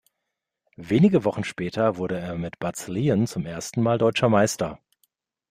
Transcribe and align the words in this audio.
Wenige 0.77 1.25
Wochen 1.25 1.43
später 1.43 1.95
wurde 1.97 2.17
er 2.19 2.35
mit 2.35 2.57
"Butts 2.57 2.87
Leon" 2.87 3.27
zum 3.27 3.45
ersten 3.45 3.83
Mal 3.83 3.99
deutscher 3.99 4.29
Meister. 4.29 4.79